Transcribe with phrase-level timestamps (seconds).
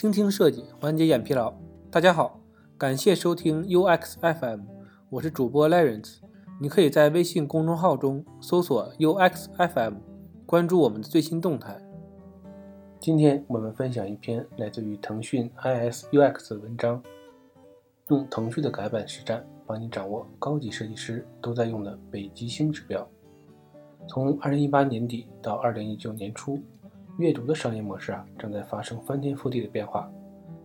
[0.00, 1.52] 倾听设计，缓解眼疲劳。
[1.90, 2.40] 大家好，
[2.78, 4.60] 感谢收听 UX FM，
[5.10, 6.20] 我是主播 Lawrence。
[6.58, 9.96] 你可以在微信公众号中搜索 UX FM，
[10.46, 11.78] 关注我们的最新动态。
[12.98, 17.02] 今天我们分享一篇来自于腾讯 ISUX 的文章，
[18.08, 23.06] 用腾讯的改版实战，帮你掌握高级设计师都在用的北极星指标。
[24.08, 26.58] 从2018年底到2019年初。
[27.20, 30.10] 阅读的商业模式啊，正在发生翻天覆地的变化。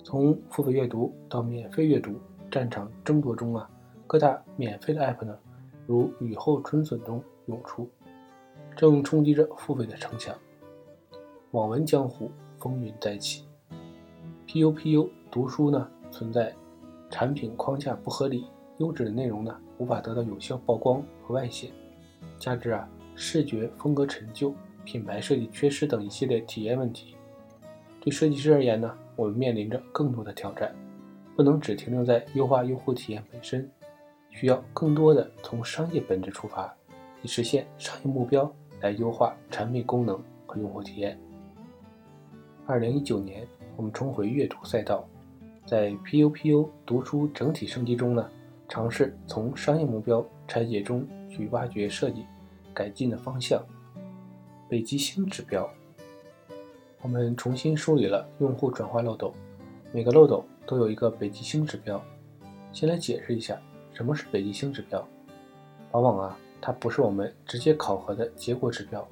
[0.05, 2.13] 从付费阅读到免费阅读，
[2.49, 3.69] 战场争夺中啊，
[4.07, 5.37] 各大免费的 App 呢，
[5.85, 7.89] 如雨后春笋中涌出，
[8.73, 10.33] 正冲击着付费的城墙。
[11.51, 13.43] 网文江湖风云再起
[14.47, 16.55] ，PUPU 读书呢存在
[17.09, 18.45] 产品框架不合理，
[18.77, 21.69] 优质的内容呢无法得到有效曝光和外泄，
[22.39, 24.53] 加之啊视觉风格陈旧。
[24.85, 27.15] 品牌设计缺失等一系列体验问题，
[27.99, 30.73] 对设计师而言呢，我们面临着更多的挑战，
[31.35, 33.69] 不能只停留在优化用户体验本身，
[34.29, 36.73] 需要更多的从商业本质出发，
[37.23, 41.19] 以实现商业目标来优化产品功能和用户体验。
[42.67, 45.07] 二零一九年，我们重回阅读赛道，
[45.65, 48.29] 在 PUPU 读书整体升级中呢，
[48.69, 52.23] 尝试从商业目标拆解中去挖掘设计
[52.73, 53.63] 改进的方向。
[54.67, 55.69] 北极星指标，
[57.03, 59.31] 我们重新梳理了用户转化漏斗，
[59.91, 62.03] 每个漏斗都有一个北极星指标。
[62.71, 63.61] 先来解释一下
[63.93, 65.07] 什么是北极星指标。
[65.91, 69.07] 往往啊，它不是我们直接考核的结果指标，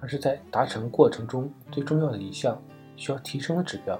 [0.00, 2.60] 而是在达成过程中最重要的一项
[2.96, 3.96] 需要提升的指标。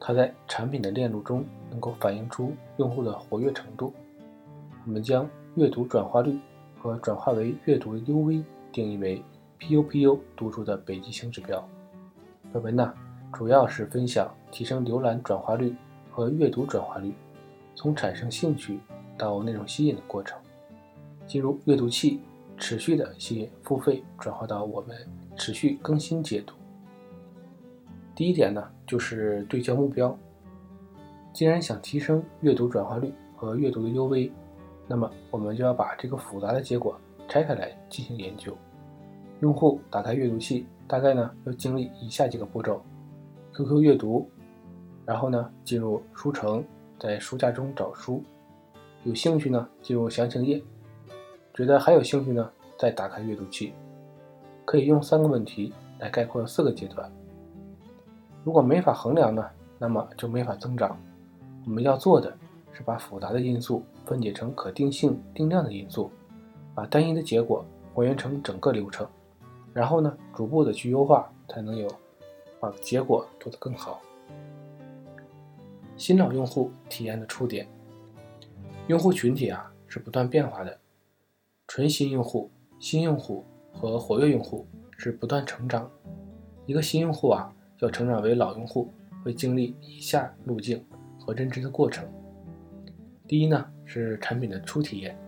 [0.00, 3.94] 它在产品的链路中能够反映出用户的活跃程度。
[4.84, 6.36] 我们将阅读转化率
[6.76, 9.22] 和转化为阅读 UV 定义为。
[9.60, 11.66] PUPU 读出的北极星指标。
[12.52, 12.94] 本文呢，
[13.32, 15.74] 主要是分享提升浏览转化率
[16.10, 17.12] 和阅读转化率，
[17.74, 18.80] 从产生兴趣
[19.16, 20.38] 到内容吸引的过程，
[21.26, 22.20] 进入阅读器，
[22.56, 24.96] 持续的吸引付费转化到我们
[25.36, 26.54] 持续更新解读。
[28.14, 30.16] 第一点呢，就是对焦目标。
[31.32, 34.32] 既然想提升阅读转化率和阅读的 UV，
[34.86, 38.56] 那么我们就要把这个复杂的结果拆开来进行研究。
[39.40, 42.82] 用户打开阅读器，大概呢要经历以下几个步骤
[43.54, 44.28] ：QQ 阅读，
[45.06, 46.64] 然后呢进入书城，
[46.98, 48.22] 在书架中找书，
[49.04, 50.62] 有兴趣呢进入详情页，
[51.54, 53.72] 觉得还有兴趣呢再打开阅读器。
[54.64, 57.10] 可以用三个问题来概括四个阶段。
[58.44, 60.98] 如果没法衡量呢，那么就没法增长。
[61.64, 62.36] 我们要做的
[62.72, 66.10] 是把复杂的因素分解成可定性定量的因素，
[66.74, 69.06] 把单一的结果还原成整个流程。
[69.72, 71.88] 然后呢，逐步的去优化，才能有
[72.58, 74.00] 把结果做得更好。
[75.96, 77.68] 新老用户体验的触点，
[78.86, 80.78] 用户群体啊是不断变化的，
[81.66, 85.90] 纯新用户、新用户和活跃用户是不断成长。
[86.66, 88.92] 一个新用户啊要成长为老用户，
[89.24, 90.84] 会经历以下路径
[91.18, 92.08] 和认知的过程。
[93.26, 95.18] 第一呢是产品的初体验，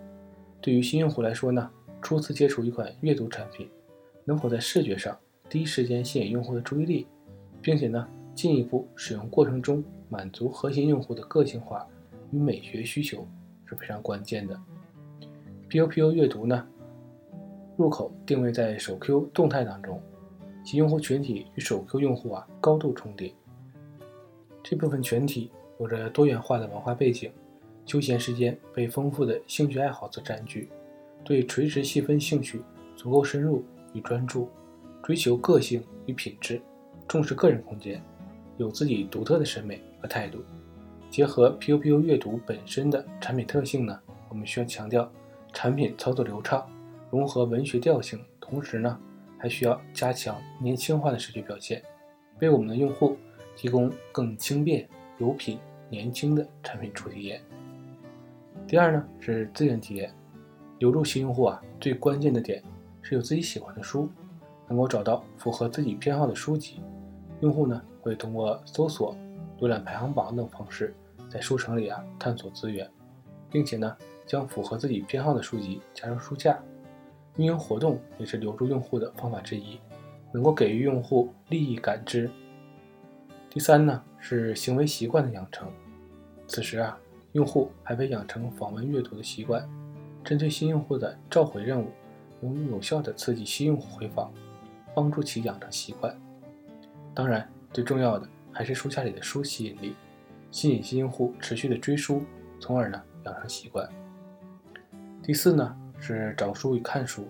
[0.61, 1.71] 对于新用户来说呢，
[2.01, 3.69] 初次接触一款阅读产品。
[4.31, 5.19] 能否在视觉上
[5.49, 7.05] 第一时间吸引用户的注意力，
[7.61, 11.85] 并且呢，进一步使用过程中满足核心用户的个性化
[12.31, 13.27] 与美学需求
[13.67, 14.57] 是非常关键的。
[15.69, 16.65] PUPU 阅读呢，
[17.77, 20.01] 入口定位在手 Q 动态当中，
[20.65, 23.35] 其用户群体与手 Q 用户啊高度重叠。
[24.63, 27.33] 这部分群体有着多元化的文化背景，
[27.85, 30.69] 休闲时间被丰富的兴趣爱好所占据，
[31.25, 32.63] 对垂直细分兴趣
[32.95, 33.65] 足够深入。
[33.93, 34.49] 与专注，
[35.03, 36.61] 追求个性与品质，
[37.09, 38.03] 重视个人空间，
[38.57, 40.43] 有自己独特的审美和态度。
[41.11, 45.11] 结合 PUPU 阅读本身的产品特性呢，我们需要强调
[45.53, 46.65] 产品操作流畅，
[47.11, 48.97] 融合文学调性，同时呢，
[49.37, 51.83] 还需要加强年轻化的视觉表现，
[52.41, 53.17] 为我们的用户
[53.57, 54.89] 提供更轻便、
[55.19, 55.59] 有品、
[55.89, 57.43] 年轻的产品初体验。
[58.69, 60.15] 第二呢，是资源体验，
[60.79, 62.63] 留住新用户啊，最关键的点。
[63.03, 64.09] 是有自己喜欢的书，
[64.69, 66.81] 能够找到符合自己偏好的书籍。
[67.41, 69.17] 用户呢会通过搜索、
[69.59, 70.95] 浏览排行榜等方式，
[71.29, 72.89] 在书城里啊探索资源，
[73.51, 76.59] 并且呢将符合自己偏好的书籍加入书架。
[77.37, 79.79] 运营活动也是留住用户的方法之一，
[80.33, 82.31] 能够给予用户利益感知。
[83.49, 85.69] 第三呢是行为习惯的养成，
[86.47, 86.99] 此时啊
[87.33, 89.67] 用户还未养成访问阅读的习惯，
[90.23, 91.87] 针对新用户的召回任务。
[92.49, 94.33] 能有效地刺激新用户回访，
[94.95, 96.17] 帮助其养成习惯。
[97.15, 99.95] 当然，最重要的还是书架里的书吸引力，
[100.51, 102.23] 吸引新用户持续的追书，
[102.59, 103.89] 从而呢养成习惯。
[105.23, 107.27] 第四呢是找书与看书。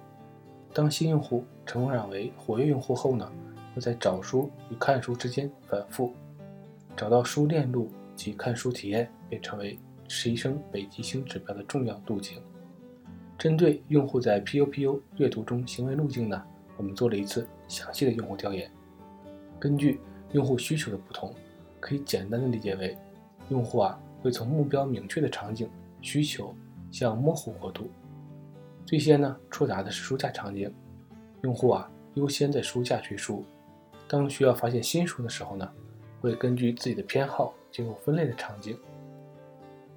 [0.73, 3.31] 当新用户成长为活跃用户后呢，
[3.75, 6.15] 会在找书与看书之间反复，
[6.97, 12.41] 找到书链路及看书体验，便成为提升北极星指标的重要路径。
[13.41, 16.45] 针对用户在 PUPU 阅读中行为路径呢，
[16.77, 18.71] 我们做了一次详细的用户调研。
[19.59, 19.99] 根据
[20.33, 21.35] 用户需求的不同，
[21.81, 22.95] 可以简单的理解为，
[23.49, 25.71] 用户啊会从目标明确的场景
[26.03, 26.55] 需求
[26.91, 27.89] 向模糊过渡。
[28.85, 30.71] 最先呢触达的是书架场景，
[31.41, 33.43] 用户啊优先在书架追书。
[34.07, 35.67] 当需要发现新书的时候呢，
[36.21, 38.77] 会根据自己的偏好进入分类的场景。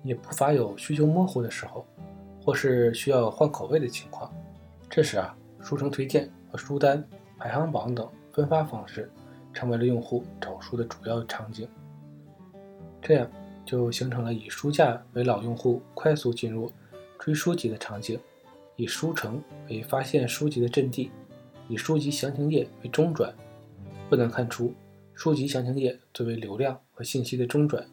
[0.02, 1.86] 也不乏有需求模糊的时候，
[2.44, 4.32] 或是需要换口味的情况。
[4.90, 7.04] 这时啊，书城推荐和书单、
[7.38, 9.10] 排行榜等分发方式，
[9.54, 11.68] 成为了用户找书的主要场景。
[13.02, 13.30] 这样
[13.66, 16.72] 就形成了以书架为老用户快速进入
[17.18, 18.20] 追书籍的场景。
[18.76, 21.12] 以书城为发现书籍的阵地，
[21.68, 23.32] 以书籍详情页为中转，
[24.10, 24.74] 不难看出，
[25.14, 27.86] 书籍详情页作为流量和信息的中转，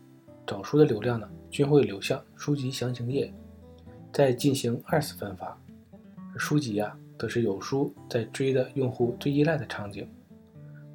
[0.46, 3.30] 找书的流量呢，均会流向书籍详情页，
[4.12, 5.56] 再进行二次分发。
[6.36, 10.08] 书籍呀，则是有书在追的用户最依赖的场景。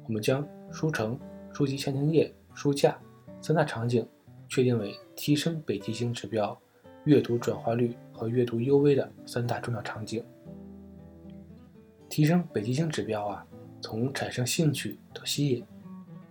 [0.06, 1.18] 我们将书城、
[1.52, 2.98] 书籍详情页、书架
[3.40, 4.06] 三大场景
[4.48, 6.58] 确定为提升北极星指标。
[7.04, 10.24] 阅读转化率和阅读 UV 的三大重要场景，
[12.08, 13.46] 提升北极星指标啊，
[13.80, 15.64] 从产生兴趣到吸引，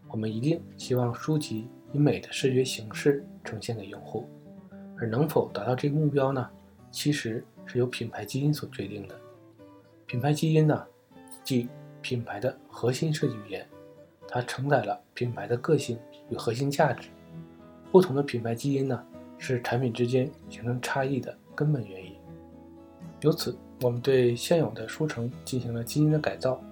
[0.09, 4.27] 我们一定希望书籍以美的视觉形式呈现给用户，
[4.97, 6.45] 而能否达到这个目标呢？
[6.95, 9.19] 其实是由品牌基因所决定的。
[10.06, 10.88] 品牌基因呢，
[11.44, 11.68] 即
[12.01, 13.68] 品牌的核心设计语言，
[14.25, 16.00] 它承载了品牌的个性
[16.30, 17.09] 与核心价值。
[17.92, 19.06] 不同的品牌基因呢？
[19.38, 22.15] 是产品之间形成差异的根本原因。
[23.19, 26.63] 由此，我们对现有的书城进行了基因的改造。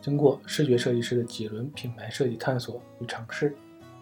[0.00, 3.54] 经过视觉设计师的几轮品牌设计探索与尝试，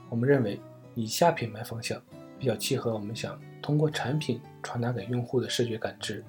[0.08, 0.60] 我们认为
[0.94, 2.00] 以下品牌方向
[2.38, 6.24] 比较契合我们想通过产品传达给用户的视觉感知。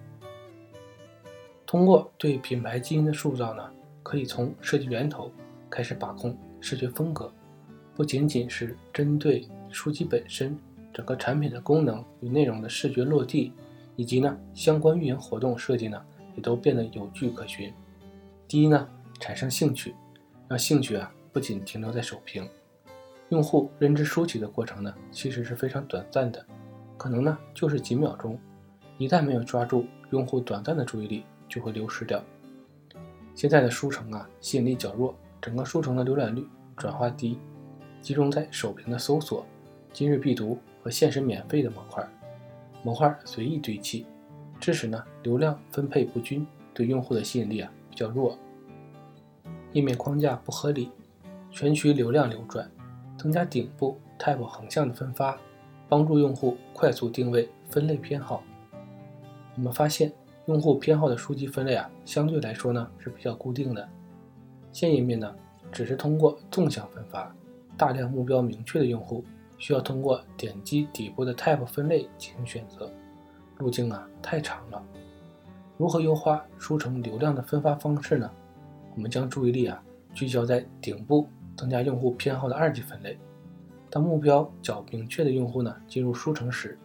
[1.66, 3.72] 通过对品牌基因的塑造呢，
[4.04, 5.32] 可以从设计源头
[5.70, 7.32] 开始把控视觉风格，
[7.96, 10.58] 不仅仅是针对书籍本身。
[10.94, 13.54] 整个产品的功能与内容的视觉落地，
[13.96, 16.06] 以及呢相关运营活动设计呢，
[16.36, 17.74] 也都变得有据可循。
[18.46, 18.86] 第一呢，
[19.18, 19.96] 产生兴趣，
[20.50, 22.46] 让兴趣啊不仅停留在首屏，
[23.30, 26.46] 用户认知书籍的过程呢，其实是非常短暂的，
[27.02, 28.38] 可能呢就是几秒钟，
[29.00, 32.24] 一旦没有抓住用户短暂的注意力，就会流失掉。
[33.34, 36.46] 现在的书城啊，吸引力较弱，整个书城的浏览率、
[36.78, 37.40] 转化低，
[38.04, 39.44] 集中在首屏的搜索、
[39.92, 40.60] 今日必读。
[40.84, 42.08] 和限时免费的模块，
[42.84, 44.06] 模块随意堆砌，
[44.60, 48.38] 致使呢流量分配不均，对用户的吸引力啊比较弱。
[49.74, 50.92] 页面框架不合理，
[51.50, 52.70] 全区流量流转，
[53.18, 55.36] 增加顶部 Type 横向的分发，
[55.92, 58.42] 帮助用户快速定位分类偏好。
[59.58, 60.10] 我们发现
[60.46, 63.86] 用户偏好的书籍分类啊相对来说呢是比较固定的。
[64.72, 65.36] 现页面呢
[65.70, 67.36] 只是通过纵向分发，
[67.76, 69.22] 大量目标明确的用户。
[69.58, 72.90] 需要通过点击底部的 Type 分类进行选择，
[73.58, 74.82] 路径啊太长了。
[75.78, 78.32] 如何优化书城流量的分发方式呢？
[78.96, 79.84] 我们将注意力啊
[80.14, 83.20] 聚焦在顶部，增加用户偏好的二级分类。
[83.92, 86.80] 当目标较明确的用户呢进入书城时，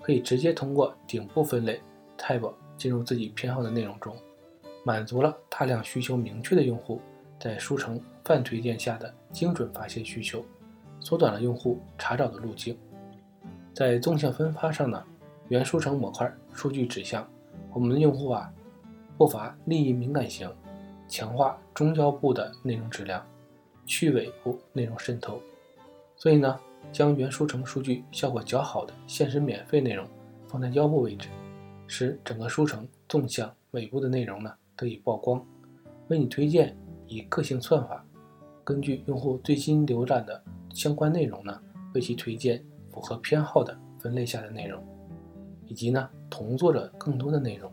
[0.00, 1.80] 可以直接通过顶部分类
[2.16, 4.16] Tab 进入自己偏好的内容中，
[4.84, 7.00] 满足了大量需求明确的用户
[7.40, 10.44] 在书城泛推荐下的精准发现需求。
[11.00, 12.78] 缩短了用户查找的路径，
[13.74, 15.02] 在纵向分发上呢，
[15.48, 17.28] 原书城模块数据指向
[17.72, 18.48] 我们的用户啊，
[19.18, 20.48] 不乏利益敏感型，
[21.08, 23.20] 强化中腰部的内容质量，
[23.84, 25.40] 去尾部内容渗透。
[26.22, 26.56] 所以呢，
[26.92, 30.06] 将原书城数据效果较好的限时免费内容
[30.46, 31.28] 放在腰部位置，
[31.88, 35.44] 使整个书城纵向尾部的内容呢得以曝光，
[36.06, 36.76] 为你推荐
[37.08, 38.06] 以个性算法，
[38.62, 40.40] 根据用户最新浏览的。
[40.72, 41.60] 相关内容呢，
[41.92, 44.80] 为其推荐符合偏好的分类下的内容，
[45.66, 47.68] 以及呢同作者更多的内容。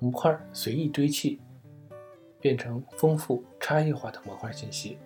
[0.00, 1.38] 模块随意堆砌，
[2.40, 4.98] 变成丰富差异化的模块信息。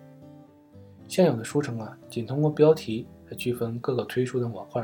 [1.07, 4.81] 现有的书城啊，仅通过标题来区分各个推出的模块，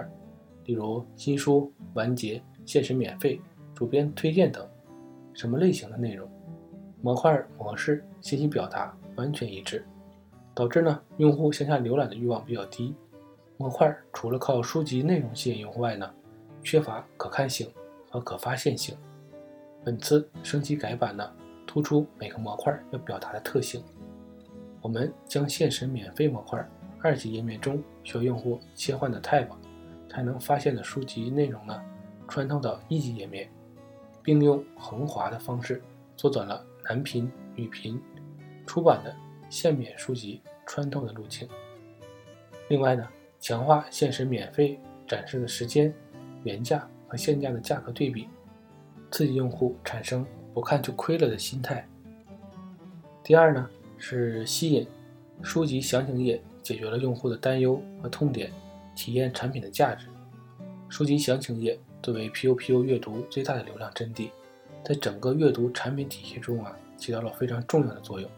[0.65, 3.39] 例如新书、完结、限时免费、
[3.75, 4.67] 主编推荐等，
[5.33, 6.29] 什么类型的内容，
[7.01, 9.85] 模块模式信息表达完全一致。
[10.55, 12.93] 导致呢用户向下浏览的欲望比较低。
[13.57, 16.07] 模块除了靠书籍内容吸引用户外呢，
[16.61, 17.67] 缺乏可看性
[18.11, 18.95] 和可发现性。
[19.83, 21.27] 本次升级改版呢，
[21.65, 23.83] 突出每个模块要表达的特性。
[24.83, 26.63] 我们将现实免费模块
[27.01, 29.47] 二级页面中需要用户切换的 tab
[30.09, 31.81] 才能发现的书籍内容呢，
[32.27, 33.49] 穿透到一级页面，
[34.21, 35.81] 并用横滑的方式
[36.17, 37.99] 缩短了男频、女频、
[38.67, 39.15] 出版的
[39.49, 41.47] 限免书籍穿透的路径。
[42.67, 43.07] 另外呢，
[43.39, 45.93] 强化限时免费展示的时间、
[46.43, 48.27] 原价和现价的价格对比，
[49.11, 51.87] 刺激用户产生不看就亏了的心态。
[53.23, 54.87] 第二呢，是吸引
[55.41, 58.51] 书籍详情页，解决了用户的担忧和痛点，
[58.95, 60.07] 体验产品的价值。
[60.89, 64.31] 书籍详情页作为 PUPU 阅读最大的流量阵地，
[64.83, 68.29] 在整个阅读产品体系中啊，起到了非常重要的作用。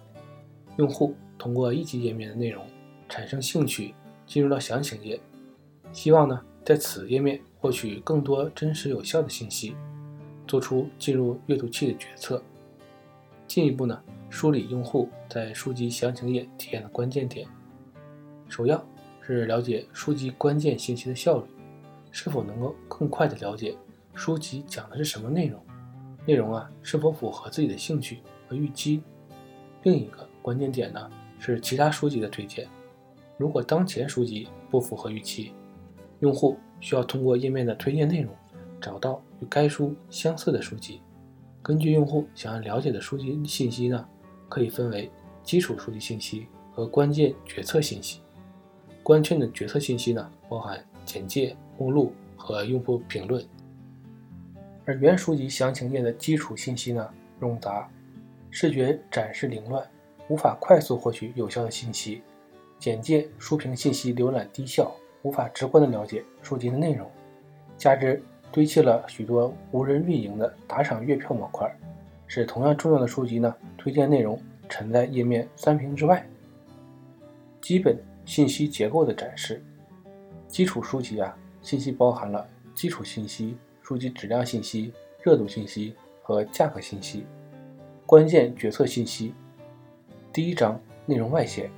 [0.78, 2.66] 用户通过一级页面的内容
[3.08, 3.94] 产生兴趣。
[4.28, 5.22] 进入到详情页，
[5.94, 9.76] 希望呢在此页面获取更多真实有效的信息，
[10.48, 12.42] 做出进入阅读器的决策。
[13.46, 14.02] 进一步呢
[14.36, 17.48] 梳理用户在书籍详情页体验的关键点，
[18.50, 18.86] 首要
[19.22, 21.46] 是了解书籍关键信息的效率，
[22.12, 23.78] 是否能够更快的了解
[24.14, 25.58] 书籍讲的是什么内容，
[26.26, 29.02] 内容啊是否符合自己的兴趣和预期。
[29.84, 32.68] 另一个关键点呢是其他书籍的推荐。
[33.38, 35.54] 如果当前书籍不符合预期，
[36.20, 38.36] 用户需要通过页面的推荐内容
[38.82, 41.00] 找到与该书相似的书籍。
[41.62, 44.06] 根据用户想要了解的书籍信息呢，
[44.50, 45.10] 可以分为
[45.44, 48.22] 基础书籍信息和关键决策信息。
[49.04, 53.46] 关键的决策信息呢，包含简介、目录和用户评论。
[54.86, 57.10] 而原书籍详情页的基础信息呢，
[57.40, 57.90] 冗杂，
[58.50, 59.88] 视觉展示凌乱，
[60.28, 62.22] 无法快速获取有效的信息。
[62.78, 67.10] 简介、书评信息浏览低效，无法直观的了解书籍的内容，
[67.78, 68.22] 加之
[68.52, 71.74] 堆砌了许多无人运营的打赏月票模块，
[72.28, 76.26] 使同样重要的书籍呢推荐内容沉在页面三屏之外。
[77.62, 79.62] 基本信息结构的展示，
[80.48, 87.26] 基础书籍啊，信息包含了基础信息、书籍质量信息、热度信息和价格信息。
[88.06, 89.34] 关键决策信息，
[90.32, 91.72] 第一章内容外显。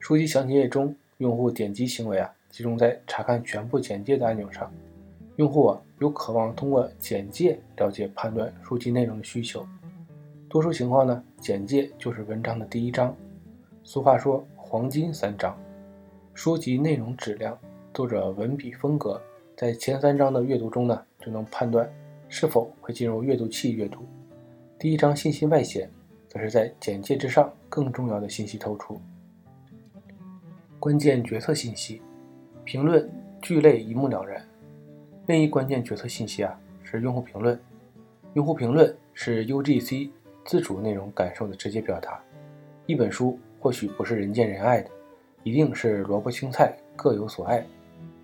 [0.00, 4.72] 书籍详情页中，用户点击行为啊集中在查看全部简介的按钮上。
[5.38, 9.64] 用户啊有渴望通过简介了解判断书籍内容的需求。
[10.48, 13.14] 多数情况呢，简介就是文章的第一章。
[13.84, 15.56] 俗话说“黄金三章”，
[16.34, 17.56] 书籍内容质量、
[17.94, 19.22] 作者文笔风格，
[19.56, 21.88] 在前三章的阅读中呢，就能判断
[22.28, 24.00] 是否会进入阅读器阅读。
[24.76, 25.88] 第一章信息外显，
[26.26, 29.00] 则是在简介之上更重要的信息透出。
[30.80, 32.02] 关键决策信息，
[32.64, 33.08] 评论
[33.40, 34.44] 聚类一目了然。
[35.28, 37.60] 另一关键决策信息啊是用户评论。
[38.32, 40.08] 用户评论是 UGC
[40.46, 42.18] 自主内容感受的直接表达。
[42.86, 44.88] 一本书或许不是人见人爱的，
[45.42, 47.62] 一定是萝卜青菜各有所爱。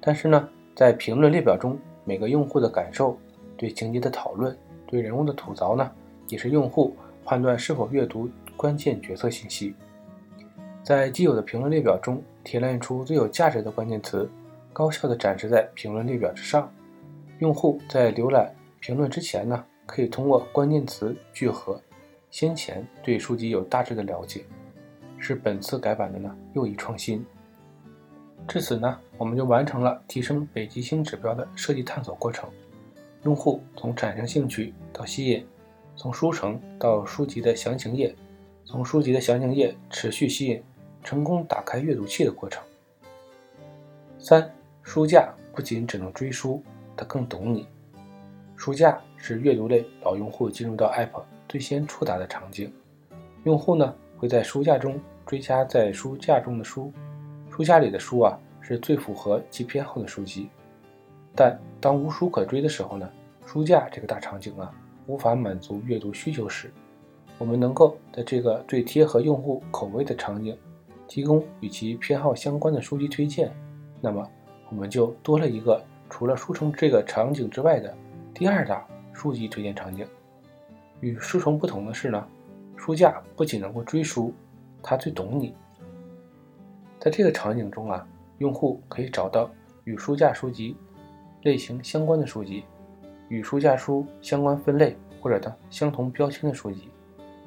[0.00, 3.18] 但是呢，在评论列表中，每个用户的感受、
[3.54, 4.56] 对情节的讨论、
[4.86, 5.92] 对人物的吐槽呢，
[6.28, 9.74] 也是用户判断是否阅读关键决策信息。
[10.82, 14.26] 在既有的评论列表中提炼出最有价值的关键词，
[14.72, 16.66] 高效地展示在评论列表之上。
[17.44, 21.78] 用户在浏览评论之前呢，可以通过关键词聚合，
[22.30, 24.46] 先前对书籍有大致的了解，
[25.18, 27.22] 是本次改版的呢又一创新。
[28.48, 32.48] 至此呢，我们就完成了提升北极星指标的设计探索过程。
[33.24, 35.46] 用户从产生兴趣到吸引，
[35.96, 38.14] 从书城到书籍的详情页，
[38.64, 40.62] 从书籍的详情页持续吸引。
[41.02, 42.64] 成功打开阅读器的过程。
[44.18, 44.50] 三，
[44.82, 46.64] 书架不仅只能追书，
[46.96, 47.66] 它更懂你。
[48.56, 52.72] 书架是阅读类老用户进入到 App 最先触达的场景。
[53.44, 56.92] 用户呢会在书架中追加在书架中的书，
[57.50, 60.48] 书架里的书啊是最符合其偏好的书籍。
[61.34, 63.10] 但当无书可追的时候呢，
[63.44, 64.72] 书架这个大场景啊
[65.06, 66.72] 无法满足阅读需求时，
[67.38, 70.56] 我们能够在这个最贴合用户口味的场景。
[71.06, 73.54] 提供与其偏好相关的书籍推荐，
[74.00, 74.26] 那么
[74.70, 77.94] 我们就多了一个除了书虫这个场景之外的
[78.32, 80.06] 第二大书籍推荐场景。
[81.00, 82.26] 与书虫不同的是呢，
[82.76, 84.32] 书架不仅能够追书，
[84.82, 85.54] 它最懂你。
[86.98, 88.06] 在这个场景中啊，
[88.38, 89.50] 用户可以找到
[89.84, 90.76] 与书架书籍
[91.42, 92.64] 类型相关的书籍，
[93.28, 96.88] 与书架书相关分类或者的相同标签的书籍，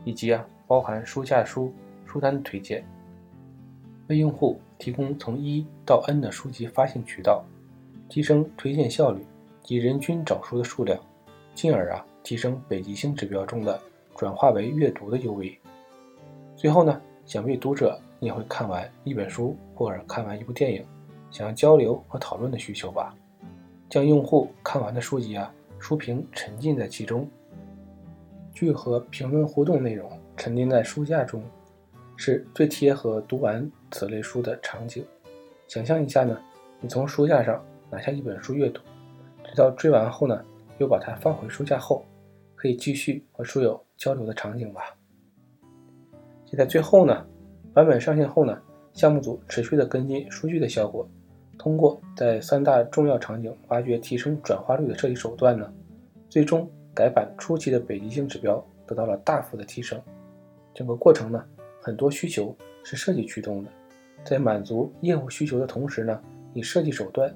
[0.04, 1.74] 以及啊包含书架书
[2.06, 2.86] 书单的推荐。
[4.08, 7.44] 为用户提供从一到 n 的书籍发行渠道，
[8.10, 9.26] 提升推荐效率
[9.64, 11.00] 及人均找书的数量，
[11.54, 13.80] 进而啊提升北极星指标中的
[14.16, 15.58] 转化为阅读的优位。
[16.56, 20.86] 最后呢，想必读者也会看完一本书或者看完一部电影，
[21.30, 23.16] 想要交流和讨论的需求吧？
[23.90, 27.30] 将用户看完的书籍啊书评沉浸在其中，
[28.54, 31.44] 聚合评论互动内容，沉浸在书架中。
[32.20, 35.06] 是最贴合读完此类书的场景。
[35.68, 36.36] 想象一下呢，
[36.82, 38.82] 你从书架上拿下一本书阅读，
[39.44, 40.44] 直到追完后呢，
[40.78, 42.06] 又把它放回书架后，
[42.56, 44.96] 可以继续和书友交流的场景吧。
[46.46, 47.26] 就在最后呢，
[47.74, 48.62] 版本上线后呢，
[48.94, 51.10] 项目组持续的跟进数据的效果，
[51.58, 55.74] 通过在三大重要场景挖掘提升转化率的设计手段呢，
[56.30, 60.02] 最终改版初期的北极星指标得到了大幅的提升。
[60.74, 61.44] 整个过程呢。
[61.80, 62.54] 很多需求
[62.84, 63.70] 是设计驱动的，
[64.26, 66.22] 在满足业务需求的同时呢，
[66.54, 67.34] 以设计手段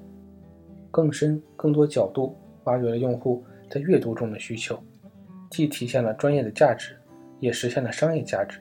[0.92, 4.78] 更深、更多角度挖掘了用户在阅读中的需求，
[5.50, 6.94] 既体现了专业的价值，
[7.40, 8.60] 也实现了商业价值。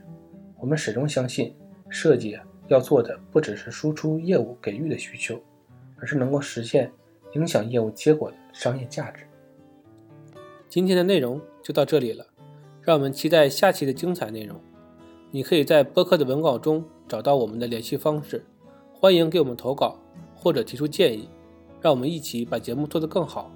[0.58, 1.54] 我们始终相信，
[1.90, 5.38] 设计要做的不只是输出业务给予的需求，
[5.98, 6.90] 而是能够实现
[7.34, 9.26] 影响业务结果的商业价值。
[10.70, 12.26] 今天的内容就到这里了，
[12.82, 14.58] 让我们期待下期的精彩内容。
[15.32, 18.46] 你可以在播客的文稿中找到我们的联系方式，
[18.94, 20.00] 欢迎给我们投稿
[20.34, 21.28] 或者提出建议，
[21.82, 23.52] 让我们一起把节目做得更好。